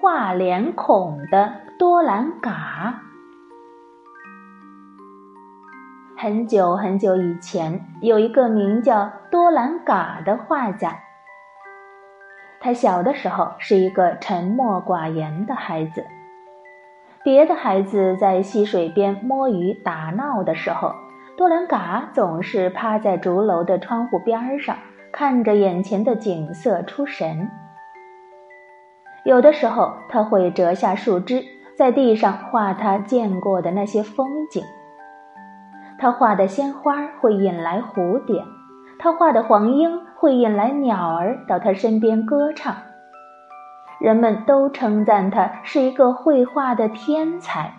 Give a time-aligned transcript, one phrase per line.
[0.00, 3.02] 画脸孔的多兰嘎。
[6.16, 10.96] 很久很久以前，有一个名叫多兰嘎的画家。
[12.60, 16.02] 他小的时候是一个沉默寡言的孩子。
[17.22, 20.94] 别的孩子在溪水边摸鱼打闹的时候，
[21.36, 24.78] 多兰嘎总是趴在竹楼的窗户边上，
[25.12, 27.50] 看着眼前的景色出神。
[29.24, 31.42] 有的时候，他会折下树枝，
[31.76, 34.62] 在地上画他见过的那些风景。
[35.98, 38.42] 他画的鲜花会引来蝴蝶，
[38.98, 42.74] 他画的黄莺会引来鸟儿到他身边歌唱。
[44.00, 47.74] 人们都称赞他是一个绘画的天才。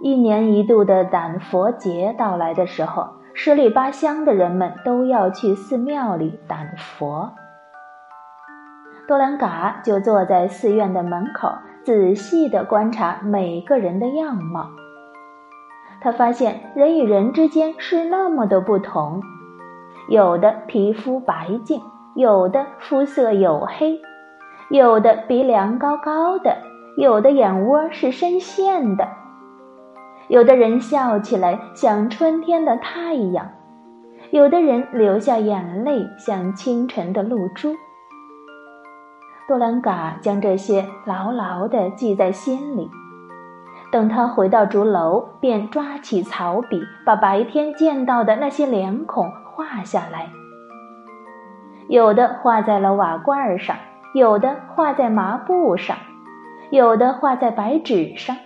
[0.00, 7.32] 一年一度的胆佛节到来的时候，十里八乡的人们都要去寺庙里胆佛。
[9.12, 11.52] 多兰嘎就坐在寺院的门口，
[11.84, 14.70] 仔细地观察每个人的样貌。
[16.00, 19.20] 他发现人与人之间是那么的不同，
[20.08, 21.82] 有的皮肤白净，
[22.14, 24.00] 有的肤色黝黑，
[24.70, 26.56] 有的鼻梁高高的，
[26.96, 29.06] 有的眼窝是深陷的。
[30.28, 33.50] 有的人笑起来像春天的太阳，
[34.30, 37.76] 有的人流下眼泪像清晨的露珠。
[39.48, 42.90] 多兰嘎将这些牢牢地记在心里。
[43.90, 50.30] 等他回到竹楼，便抓起草笔，把白天见到的那些脸孔画下来。
[51.88, 53.76] 有的画在了瓦罐上，
[54.14, 55.96] 有的画在麻布上，
[56.70, 58.36] 有的画在白纸上。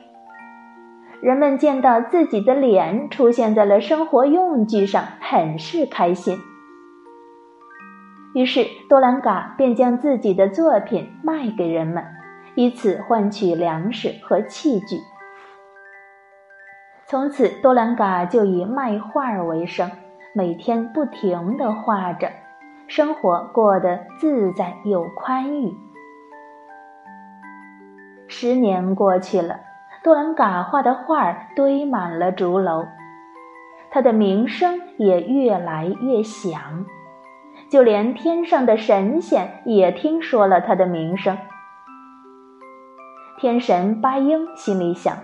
[1.20, 6.38] 人们见到自己的脸出现在了生活用具上，很是开心。
[8.36, 12.04] 于是多兰嘎便将自己的作品卖给人们，
[12.54, 14.98] 以此换取粮食和器具。
[17.06, 19.90] 从此，多兰嘎就以卖画为生，
[20.34, 22.30] 每天不停地画着，
[22.88, 25.74] 生活过得自在又宽裕。
[28.28, 29.60] 十年过去了。
[30.02, 32.84] 多兰嘎画的画堆满了竹楼，
[33.90, 36.84] 他的名声也越来越响，
[37.76, 41.36] 就连天上的神仙也听说了他的名声。
[43.36, 45.14] 天神八英心里想：“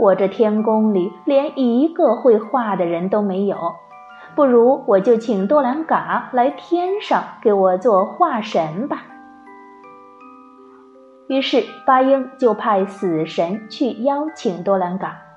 [0.00, 3.58] 我这天宫里连一个会画的人都没有，
[4.34, 9.02] 不如我就请多兰嘎来天上给我做画神吧。”
[11.28, 15.27] 于是，八英就派死神去邀请多兰嘎。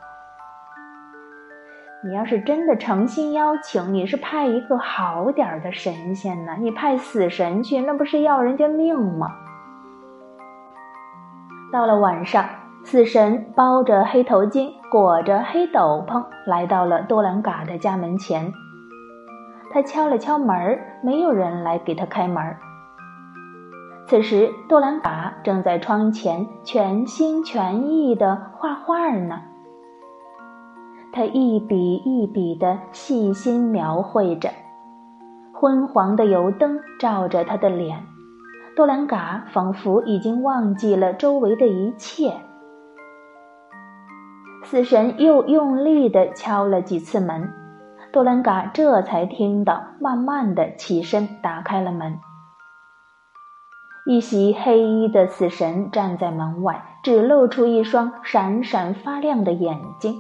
[2.03, 6.55] 你要是真的诚心邀请，你是派一个好点儿的神仙呢？
[6.59, 9.27] 你派死神去，那不是要人家命吗？
[11.71, 12.43] 到了晚上，
[12.83, 18.51] 死神包着黑头巾，裹着黑斗篷，来到了多兰嘎的家门前。
[19.71, 22.43] 他敲了敲门，没有人来给他开门。
[24.07, 29.39] 此时，多兰嘎正在窗前全心全意的画画呢。
[31.13, 34.49] 他一笔一笔地细心描绘着，
[35.53, 38.05] 昏黄的油灯照着他的脸，
[38.75, 42.33] 多兰嘎仿佛已经忘记了周围的一切。
[44.63, 47.51] 死神又用力地敲了几次门，
[48.13, 52.19] 多兰嘎这才听到，慢慢地起身打开了门。
[54.05, 60.15] 一袭黑衣的死神站在门外，只露出一双闪闪发亮的眼睛。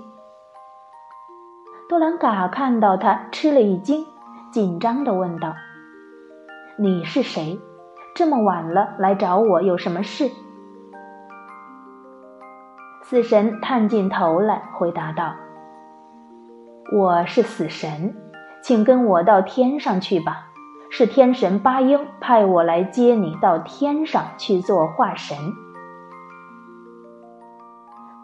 [1.91, 4.05] 多兰嘎看到他，吃了一惊，
[4.49, 5.53] 紧张地问道
[6.79, 7.59] ：“你是谁？
[8.15, 10.31] 这么晚了来找我有什么事？”
[13.03, 15.33] 死神探进头来，回答道
[16.97, 18.15] ：“我是死神，
[18.63, 20.47] 请跟我到天上去吧。”
[20.89, 25.37] 是天神八英派我来接你到天上去做化神。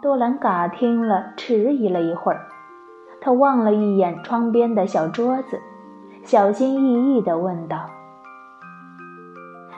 [0.01, 2.47] 多兰嘎听了，迟疑了一会儿，
[3.27, 5.59] 他望了一眼窗边的小桌子，
[6.23, 7.89] 小心翼翼地问道：“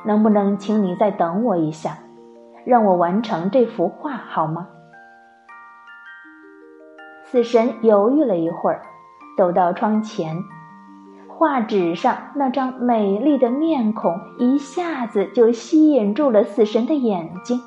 [0.06, 1.98] 能不能请你再等我一下，
[2.63, 4.68] 让我完成这幅画好吗？”
[7.25, 8.84] 死神犹豫了一会儿，
[9.36, 10.38] 走到窗前。
[11.28, 17.60] 画纸上那张美丽的面孔一下子就吸引住了死神的眼睛。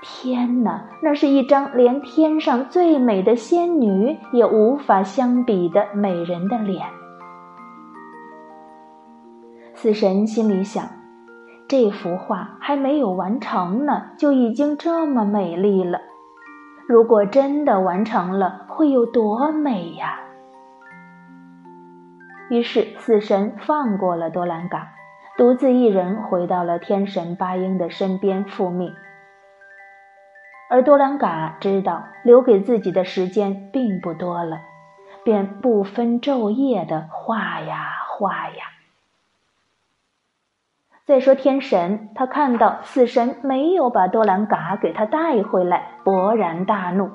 [0.00, 6.86] 天哪，那是一张连天上最美的仙女也无法相比的美人的脸。
[9.74, 10.84] 死神心里想：
[11.68, 16.00] 这幅画还没有完成呢，就已经这么美丽了。
[16.88, 20.20] 如果真的完成了，会有多美呀！
[22.50, 24.88] 于是死神放过了多兰嘎，
[25.36, 28.92] 独自一人回到了天神巴音的身边复命。
[30.70, 34.60] 而多兰嘎知道留给自己的时间并不多了，
[35.24, 38.64] 便不分昼夜的画呀画呀。
[41.06, 47.08] 再说天神，他看到死神没有把多兰嘎给他带回来，勃然大怒。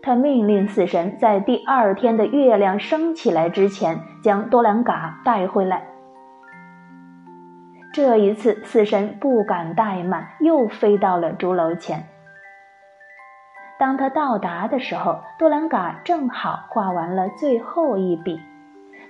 [0.00, 5.93] 他命令死神在第二天的月亮升起来之前将多兰嘎带回来。
[7.94, 12.08] 这一次，死神不敢怠慢，又飞到了竹楼前。
[13.78, 18.40] 当他到达的时候，多兰嘎正好画完了最后一笔，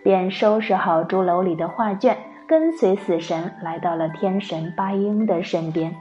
[0.03, 2.19] 便收拾好竹楼里的画卷。
[2.47, 5.95] 跟随死神来到了天神巴音的身边。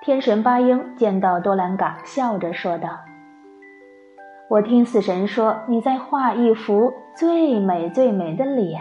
[0.00, 3.00] 天神巴音见到多兰嘎，笑着说道
[4.48, 8.80] ：“我听死神说你在画一幅最美最美的脸，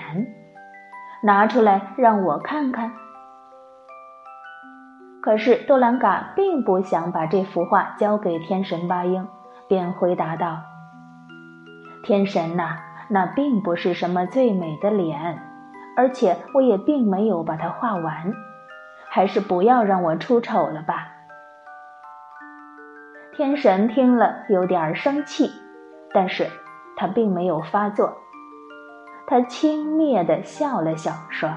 [1.21, 2.91] 拿出来让我看看。”
[5.21, 9.27] 可是多兰嘎并不想把这幅画交给天神巴音，
[9.67, 10.59] 便回答道
[12.03, 12.79] ：“天神呐。”
[13.09, 15.41] 那并不是什么最美的脸，
[15.95, 18.33] 而且我也并没有把它画完，
[19.07, 21.07] 还是不要让我出丑了吧。
[23.31, 25.49] 天神听了有点生气，
[26.13, 26.47] 但是
[26.97, 28.17] 他并没有发作，
[29.29, 31.49] 他轻蔑地笑了笑，说：“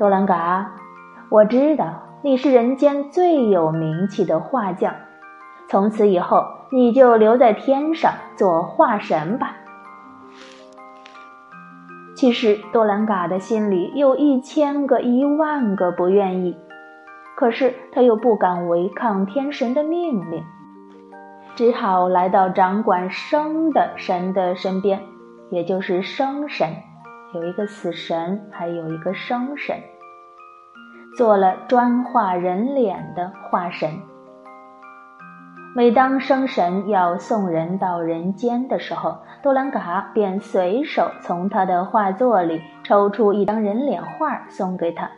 [0.00, 0.72] 多兰嘎，
[1.28, 4.94] 我知道你是人间最有名气的画匠，
[5.68, 9.56] 从此以后你就留在天上做画神吧。”
[12.16, 16.56] 其实多兰嘎的心里有一千个、一万个不愿意，
[17.36, 20.42] 可是他又不敢违抗天神的命令，
[21.54, 25.02] 只好来到掌管生的神的身边，
[25.50, 26.68] 也就是生神，
[27.34, 29.76] 有一个死神，还有一个生神，
[31.16, 33.90] 做了专画人脸的画神。
[35.74, 45.10] 每当生神要送人到人间的时候，多兰嘎便随手从他的画作里抽出一张人脸画送给他。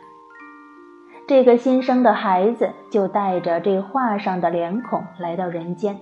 [1.27, 5.97] 这个新生的孩子就带着这画上的脸孔来到人间。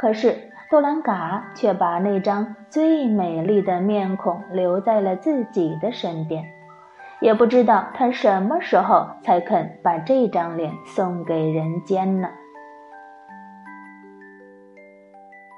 [0.00, 0.34] 可是
[0.70, 6.44] 多兰嘎却把那张最美丽的面孔留在了自己的身边，
[7.20, 12.28] 也不知道他什么时候才肯把这张脸送给人间呢。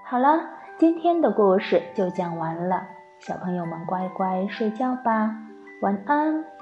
[0.05, 0.41] 好了，
[0.77, 2.83] 今天的故事就讲完了，
[3.19, 5.35] 小朋友们乖乖睡觉吧，
[5.81, 6.56] 晚安。